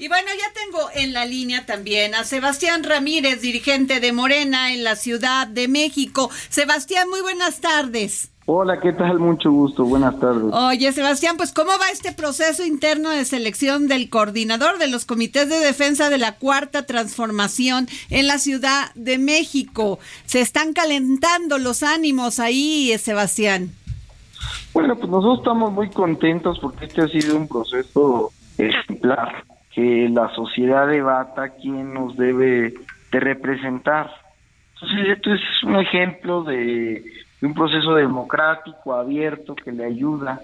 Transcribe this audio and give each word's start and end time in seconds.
Y 0.00 0.08
bueno, 0.08 0.28
ya 0.28 0.50
tengo 0.54 0.88
en 0.94 1.12
la 1.12 1.26
línea 1.26 1.66
también 1.66 2.14
a 2.14 2.24
Sebastián 2.24 2.84
Ramírez, 2.84 3.42
dirigente 3.42 4.00
de 4.00 4.14
Morena 4.14 4.72
en 4.72 4.82
la 4.82 4.96
Ciudad 4.96 5.46
de 5.46 5.68
México. 5.68 6.30
Sebastián, 6.48 7.06
muy 7.10 7.20
buenas 7.20 7.60
tardes. 7.60 8.30
Hola, 8.46 8.80
¿qué 8.80 8.94
tal? 8.94 9.18
Mucho 9.18 9.50
gusto. 9.50 9.84
Buenas 9.84 10.18
tardes. 10.18 10.54
Oye, 10.54 10.90
Sebastián, 10.92 11.36
pues 11.36 11.52
¿cómo 11.52 11.72
va 11.72 11.90
este 11.92 12.12
proceso 12.12 12.64
interno 12.64 13.10
de 13.10 13.26
selección 13.26 13.88
del 13.88 14.08
coordinador 14.08 14.78
de 14.78 14.88
los 14.88 15.04
comités 15.04 15.50
de 15.50 15.58
defensa 15.58 16.08
de 16.08 16.16
la 16.16 16.36
Cuarta 16.36 16.86
Transformación 16.86 17.86
en 18.08 18.26
la 18.26 18.38
Ciudad 18.38 18.94
de 18.94 19.18
México? 19.18 19.98
Se 20.24 20.40
están 20.40 20.72
calentando 20.72 21.58
los 21.58 21.82
ánimos 21.82 22.40
ahí, 22.40 22.96
Sebastián. 22.96 23.70
Bueno, 24.72 24.96
pues 24.96 25.10
nosotros 25.10 25.40
estamos 25.40 25.70
muy 25.72 25.90
contentos 25.90 26.58
porque 26.58 26.86
este 26.86 27.02
ha 27.02 27.08
sido 27.08 27.36
un 27.36 27.46
proceso 27.46 28.32
ejemplar, 28.56 29.44
que 29.74 30.08
la 30.08 30.28
sociedad 30.34 30.88
debata 30.88 31.50
quién 31.50 31.94
nos 31.94 32.16
debe 32.16 32.74
de 33.12 33.20
representar. 33.20 34.10
Entonces, 34.74 35.16
esto 35.16 35.34
es 35.34 35.40
un 35.62 35.76
ejemplo 35.76 36.42
de, 36.42 37.04
un 37.42 37.54
proceso 37.54 37.94
democrático, 37.94 38.94
abierto, 38.94 39.54
que 39.54 39.72
le 39.72 39.84
ayuda 39.84 40.40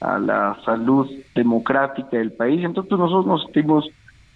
a 0.00 0.18
la 0.18 0.56
salud 0.64 1.10
democrática 1.34 2.16
del 2.16 2.32
país. 2.32 2.64
Entonces, 2.64 2.92
nosotros 2.92 3.26
nos 3.26 3.42
sentimos 3.44 3.86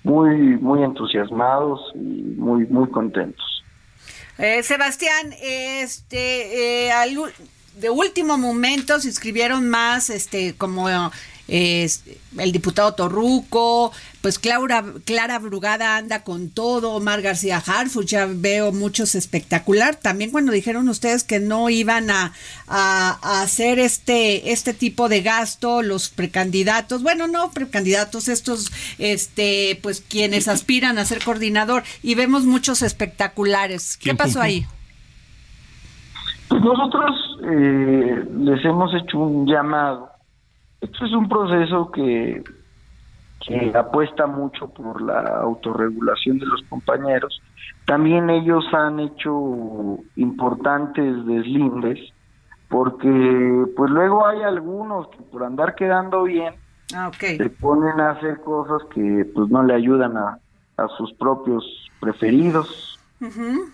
muy, 0.02 0.36
muy 0.58 0.82
entusiasmados 0.82 1.80
y 1.94 2.34
muy, 2.36 2.66
muy 2.66 2.88
contentos. 2.90 3.64
Eh, 4.38 4.62
Sebastián, 4.62 5.32
este, 5.42 6.88
eh, 6.88 6.92
de 7.76 7.90
último 7.90 8.36
momento 8.36 9.00
se 9.00 9.08
inscribieron 9.08 9.68
más, 9.68 10.10
este, 10.10 10.54
como 10.56 10.88
eh, 11.48 11.88
el 12.38 12.52
diputado 12.52 12.94
Torruco, 12.94 13.92
pues 14.22 14.38
Clara, 14.38 14.82
Clara 15.04 15.38
Brugada 15.38 15.96
anda 15.98 16.22
con 16.24 16.48
todo, 16.48 16.92
Omar 16.92 17.20
García 17.20 17.62
Harfuch, 17.64 18.06
ya 18.06 18.26
veo 18.28 18.72
muchos 18.72 19.14
espectacular. 19.14 19.96
También 19.96 20.30
cuando 20.30 20.52
dijeron 20.52 20.88
ustedes 20.88 21.22
que 21.24 21.40
no 21.40 21.68
iban 21.68 22.10
a, 22.10 22.32
a- 22.66 23.18
a 23.22 23.42
hacer 23.42 23.78
este, 23.78 24.52
este 24.52 24.72
tipo 24.72 25.08
de 25.08 25.20
gasto, 25.20 25.82
los 25.82 26.08
precandidatos, 26.08 27.02
bueno, 27.02 27.26
no 27.28 27.50
precandidatos, 27.52 28.28
estos, 28.28 28.72
este, 28.98 29.78
pues 29.82 30.00
quienes 30.00 30.48
aspiran 30.48 30.96
a 30.98 31.04
ser 31.04 31.22
coordinador, 31.22 31.82
y 32.02 32.14
vemos 32.14 32.44
muchos 32.44 32.80
espectaculares. 32.80 33.96
¿Qué 33.98 34.14
pasó 34.14 34.40
ahí? 34.40 34.66
Pues 36.48 36.62
nosotros 36.62 37.10
eh, 37.50 38.24
les 38.38 38.64
hemos 38.64 38.90
hecho 38.94 39.18
un 39.18 39.46
llamado. 39.46 40.13
Esto 40.84 41.04
es 41.04 41.12
un 41.12 41.28
proceso 41.28 41.90
que, 41.90 42.42
que 43.46 43.72
apuesta 43.76 44.26
mucho 44.26 44.68
por 44.68 45.00
la 45.00 45.20
autorregulación 45.40 46.38
de 46.38 46.46
los 46.46 46.62
compañeros. 46.68 47.40
También 47.86 48.28
ellos 48.30 48.64
han 48.72 49.00
hecho 49.00 49.98
importantes 50.16 51.26
deslindes 51.26 51.98
porque 52.68 53.64
pues 53.76 53.90
luego 53.90 54.26
hay 54.26 54.42
algunos 54.42 55.08
que 55.08 55.22
por 55.22 55.44
andar 55.44 55.74
quedando 55.74 56.24
bien 56.24 56.54
Ah, 56.94 57.10
se 57.18 57.50
ponen 57.50 57.98
a 57.98 58.10
hacer 58.10 58.40
cosas 58.42 58.86
que 58.94 59.26
pues 59.34 59.48
no 59.48 59.62
le 59.62 59.74
ayudan 59.74 60.16
a, 60.16 60.38
a 60.76 60.88
sus 60.96 61.12
propios 61.14 61.64
preferidos. 61.98 62.98
Ujú. 63.20 63.72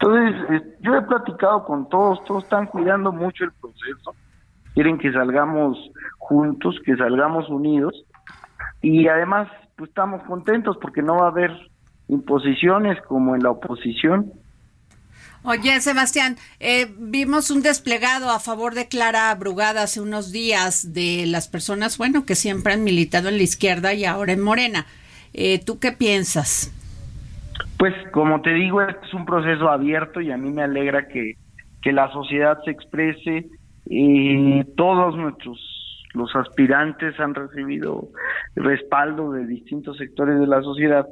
Entonces, 0.00 0.50
eh, 0.50 0.76
yo 0.80 0.94
he 0.94 1.02
platicado 1.02 1.64
con 1.64 1.88
todos, 1.88 2.24
todos 2.24 2.44
están 2.44 2.66
cuidando 2.66 3.12
mucho 3.12 3.44
el 3.44 3.52
proceso, 3.52 4.14
quieren 4.78 4.96
que 4.96 5.10
salgamos 5.10 5.76
juntos, 6.18 6.76
que 6.84 6.94
salgamos 6.94 7.48
unidos 7.48 8.04
y 8.80 9.08
además 9.08 9.48
pues 9.74 9.88
estamos 9.88 10.22
contentos 10.22 10.78
porque 10.80 11.02
no 11.02 11.16
va 11.16 11.24
a 11.24 11.30
haber 11.30 11.50
imposiciones 12.06 12.96
como 13.08 13.34
en 13.34 13.42
la 13.42 13.50
oposición. 13.50 14.32
Oye, 15.42 15.80
Sebastián, 15.80 16.36
eh, 16.60 16.94
vimos 16.96 17.50
un 17.50 17.60
desplegado 17.60 18.30
a 18.30 18.38
favor 18.38 18.74
de 18.74 18.86
Clara 18.86 19.34
Brugada 19.34 19.82
hace 19.82 20.00
unos 20.00 20.30
días 20.30 20.94
de 20.94 21.24
las 21.26 21.48
personas, 21.48 21.98
bueno, 21.98 22.24
que 22.24 22.36
siempre 22.36 22.74
han 22.74 22.84
militado 22.84 23.30
en 23.30 23.38
la 23.38 23.42
izquierda 23.42 23.94
y 23.94 24.04
ahora 24.04 24.32
en 24.32 24.40
Morena. 24.40 24.86
Eh, 25.34 25.58
¿Tú 25.58 25.80
qué 25.80 25.90
piensas? 25.90 26.72
Pues 27.80 27.94
como 28.12 28.42
te 28.42 28.50
digo, 28.50 28.80
es 28.80 29.12
un 29.12 29.26
proceso 29.26 29.70
abierto 29.70 30.20
y 30.20 30.30
a 30.30 30.36
mí 30.36 30.52
me 30.52 30.62
alegra 30.62 31.08
que, 31.08 31.36
que 31.82 31.90
la 31.90 32.12
sociedad 32.12 32.58
se 32.64 32.70
exprese. 32.70 33.48
Y 33.86 34.64
todos 34.76 35.16
nuestros 35.16 35.58
los 36.14 36.34
aspirantes 36.34 37.18
han 37.20 37.34
recibido 37.34 38.08
respaldo 38.56 39.32
de 39.32 39.46
distintos 39.46 39.96
sectores 39.98 40.38
de 40.40 40.46
la 40.46 40.62
sociedad. 40.62 41.06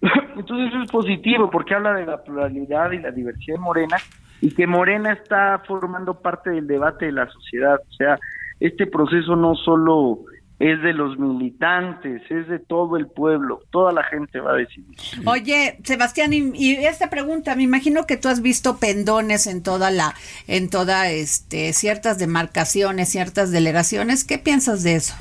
Entonces 0.36 0.68
eso 0.68 0.82
es 0.82 0.90
positivo 0.90 1.50
porque 1.50 1.74
habla 1.74 1.94
de 1.94 2.06
la 2.06 2.22
pluralidad 2.22 2.92
y 2.92 2.98
la 2.98 3.10
diversidad 3.10 3.56
de 3.56 3.60
Morena 3.60 3.96
y 4.40 4.54
que 4.54 4.66
Morena 4.66 5.12
está 5.12 5.62
formando 5.66 6.14
parte 6.14 6.50
del 6.50 6.66
debate 6.66 7.06
de 7.06 7.12
la 7.12 7.28
sociedad. 7.28 7.78
O 7.88 7.92
sea, 7.92 8.18
este 8.58 8.86
proceso 8.86 9.36
no 9.36 9.54
solo 9.54 10.20
es 10.60 10.80
de 10.82 10.92
los 10.92 11.18
militantes, 11.18 12.22
es 12.30 12.46
de 12.46 12.58
todo 12.60 12.96
el 12.96 13.06
pueblo, 13.08 13.62
toda 13.70 13.92
la 13.92 14.04
gente 14.04 14.38
va 14.40 14.52
a 14.52 14.56
decidir. 14.56 14.94
Oye, 15.24 15.78
Sebastián, 15.84 16.32
y, 16.32 16.52
y 16.54 16.74
esta 16.84 17.10
pregunta, 17.10 17.56
me 17.56 17.62
imagino 17.64 18.04
que 18.06 18.16
tú 18.18 18.28
has 18.28 18.42
visto 18.42 18.76
pendones 18.76 19.46
en 19.46 19.62
toda 19.62 19.90
la, 19.90 20.14
en 20.46 20.68
toda, 20.70 21.10
este, 21.10 21.72
ciertas 21.72 22.18
demarcaciones, 22.18 23.08
ciertas 23.08 23.50
delegaciones. 23.50 24.22
¿Qué 24.24 24.36
piensas 24.38 24.82
de 24.82 24.96
eso? 24.96 25.14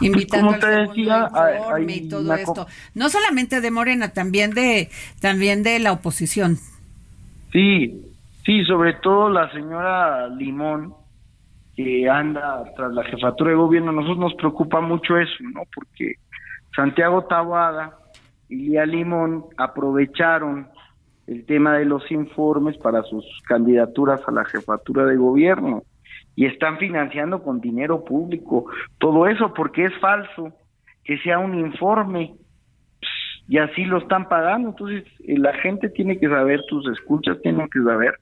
Invitando 0.00 0.48
como 0.48 0.58
te 0.58 0.66
decía, 0.66 1.30
hay- 1.32 1.56
informe 1.56 1.92
hay 1.92 1.98
y 2.00 2.08
todo 2.08 2.34
esto. 2.34 2.66
No 2.94 3.08
solamente 3.08 3.60
de 3.60 3.70
Morena, 3.70 4.08
también 4.10 4.50
de, 4.50 4.90
también 5.20 5.62
de 5.62 5.78
la 5.78 5.92
oposición. 5.92 6.58
Sí, 7.52 8.02
sí, 8.44 8.64
sobre 8.64 8.94
todo 8.94 9.30
la 9.30 9.50
señora 9.52 10.28
Limón, 10.28 10.92
que 11.76 12.08
anda 12.08 12.64
tras 12.76 12.92
la 12.92 13.04
jefatura 13.04 13.50
de 13.50 13.56
gobierno, 13.56 13.92
nosotros 13.92 14.18
nos 14.18 14.34
preocupa 14.34 14.80
mucho 14.80 15.18
eso, 15.18 15.34
¿no? 15.52 15.62
Porque 15.74 16.14
Santiago 16.74 17.24
Taboada 17.24 17.98
y 18.48 18.56
Lía 18.56 18.86
Limón 18.86 19.46
aprovecharon 19.56 20.68
el 21.26 21.46
tema 21.46 21.78
de 21.78 21.84
los 21.84 22.10
informes 22.10 22.76
para 22.78 23.02
sus 23.02 23.24
candidaturas 23.46 24.20
a 24.26 24.32
la 24.32 24.44
jefatura 24.44 25.04
de 25.06 25.16
gobierno 25.16 25.82
y 26.36 26.46
están 26.46 26.78
financiando 26.78 27.42
con 27.42 27.60
dinero 27.60 28.04
público 28.04 28.66
todo 28.98 29.26
eso 29.26 29.54
porque 29.54 29.86
es 29.86 29.98
falso 30.00 30.52
que 31.04 31.18
sea 31.18 31.38
un 31.38 31.54
informe 31.58 32.34
y 33.46 33.58
así 33.58 33.84
lo 33.84 33.98
están 33.98 34.28
pagando. 34.28 34.70
Entonces, 34.70 35.04
eh, 35.26 35.38
la 35.38 35.52
gente 35.54 35.90
tiene 35.90 36.18
que 36.18 36.28
saber, 36.28 36.62
tus 36.68 36.86
escuchas 36.88 37.40
tienen 37.42 37.68
que 37.68 37.80
saber 37.82 38.14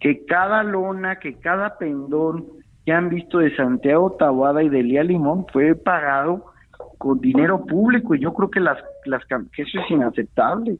que 0.00 0.24
cada 0.26 0.62
lona, 0.62 1.16
que 1.16 1.34
cada 1.38 1.78
pendón 1.78 2.44
que 2.86 2.92
han 2.92 3.08
visto 3.08 3.38
de 3.38 3.54
Santiago 3.56 4.12
Taboada 4.12 4.62
y 4.62 4.68
de 4.68 4.84
Lía 4.84 5.02
Limón 5.02 5.44
fue 5.52 5.74
pagado 5.74 6.46
con 6.98 7.20
dinero 7.20 7.66
público 7.66 8.14
y 8.14 8.20
yo 8.20 8.32
creo 8.32 8.48
que 8.48 8.60
las, 8.60 8.78
las 9.04 9.22
que 9.26 9.62
eso 9.62 9.80
es 9.80 9.90
inaceptable. 9.90 10.78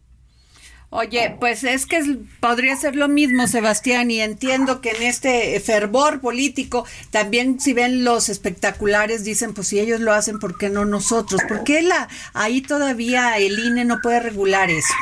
Oye, 0.91 1.37
pues 1.41 1.65
es 1.65 1.85
que 1.85 2.01
podría 2.39 2.77
ser 2.77 2.95
lo 2.95 3.09
mismo, 3.09 3.49
Sebastián, 3.49 4.09
y 4.13 4.21
entiendo 4.21 4.81
que 4.81 4.91
en 4.91 5.03
este 5.03 5.59
fervor 5.59 6.21
político 6.21 6.87
también 7.11 7.59
si 7.59 7.75
ven 7.75 8.05
los 8.05 8.29
espectaculares 8.29 9.25
dicen, 9.25 9.53
pues 9.53 9.67
si 9.67 9.81
ellos 9.81 9.99
lo 9.99 10.13
hacen, 10.13 10.39
¿por 10.39 10.57
qué 10.57 10.71
no 10.71 10.85
nosotros? 10.85 11.43
¿Por 11.49 11.65
qué 11.65 11.83
la, 11.83 12.07
ahí 12.35 12.63
todavía 12.63 13.37
el 13.37 13.59
INE 13.59 13.85
no 13.85 13.99
puede 14.01 14.21
regular 14.21 14.71
eso? 14.71 14.95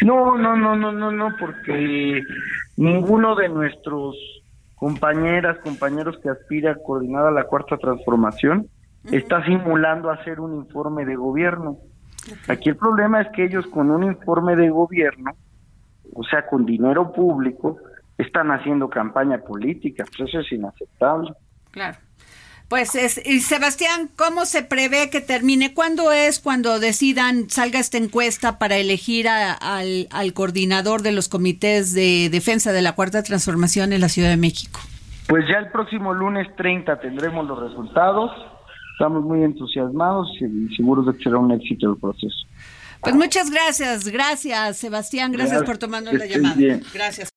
No, 0.00 0.38
no, 0.38 0.56
no, 0.56 0.74
no, 0.74 0.90
no, 0.90 1.12
no, 1.12 1.36
porque 1.38 2.22
ninguno 2.78 3.34
de 3.36 3.50
nuestros 3.50 4.16
compañeras, 4.76 5.58
compañeros 5.58 6.18
que 6.22 6.28
aspira 6.28 6.72
a 6.72 6.76
coordinar 6.76 7.26
a 7.26 7.30
la 7.30 7.44
cuarta 7.44 7.76
transformación 7.76 8.68
está 9.10 9.44
simulando 9.44 10.10
hacer 10.10 10.40
un 10.40 10.54
informe 10.54 11.04
de 11.04 11.16
gobierno. 11.16 11.78
Aquí 12.48 12.70
el 12.70 12.76
problema 12.76 13.20
es 13.22 13.28
que 13.34 13.44
ellos 13.44 13.66
con 13.66 13.90
un 13.90 14.04
informe 14.04 14.56
de 14.56 14.68
gobierno, 14.68 15.32
o 16.12 16.24
sea, 16.24 16.46
con 16.46 16.66
dinero 16.66 17.12
público, 17.12 17.78
están 18.18 18.50
haciendo 18.50 18.88
campaña 18.88 19.38
política. 19.38 20.04
Pues 20.16 20.28
eso 20.28 20.40
es 20.40 20.52
inaceptable. 20.52 21.32
Claro. 21.70 21.98
Pues 22.68 22.96
es, 22.96 23.20
y 23.24 23.40
Sebastián, 23.40 24.10
¿cómo 24.16 24.44
se 24.44 24.62
prevé 24.62 25.08
que 25.08 25.20
termine? 25.20 25.72
¿Cuándo 25.72 26.10
es 26.10 26.40
cuando 26.40 26.80
decidan, 26.80 27.48
salga 27.48 27.78
esta 27.78 27.96
encuesta 27.96 28.58
para 28.58 28.76
elegir 28.76 29.28
al, 29.28 30.08
al 30.10 30.32
coordinador 30.32 31.02
de 31.02 31.12
los 31.12 31.28
comités 31.28 31.94
de 31.94 32.28
defensa 32.28 32.72
de 32.72 32.82
la 32.82 32.92
Cuarta 32.92 33.22
Transformación 33.22 33.92
en 33.92 34.00
la 34.00 34.08
Ciudad 34.08 34.30
de 34.30 34.36
México? 34.36 34.80
Pues 35.28 35.44
ya 35.48 35.58
el 35.58 35.70
próximo 35.70 36.12
lunes 36.12 36.48
30 36.56 37.00
tendremos 37.00 37.46
los 37.46 37.60
resultados. 37.60 38.32
Estamos 38.92 39.22
muy 39.22 39.44
entusiasmados 39.44 40.28
y 40.40 40.74
seguros 40.74 41.06
de 41.06 41.16
que 41.16 41.22
será 41.22 41.38
un 41.38 41.52
éxito 41.52 41.90
el 41.90 41.98
proceso. 41.98 42.46
Pues 43.00 43.14
muchas 43.14 43.50
gracias, 43.50 44.08
gracias 44.08 44.78
Sebastián, 44.78 45.30
gracias, 45.30 45.62
por 45.62 45.78
tomarnos 45.78 46.14
la 46.14 46.26
llamada. 46.26 46.56
Gracias. 46.92 47.30